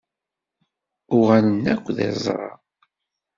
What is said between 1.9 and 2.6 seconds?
d iẓra.